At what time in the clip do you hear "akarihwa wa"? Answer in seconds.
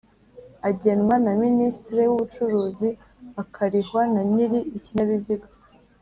3.41-4.21